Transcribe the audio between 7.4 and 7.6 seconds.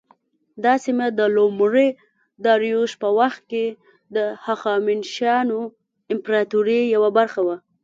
وه.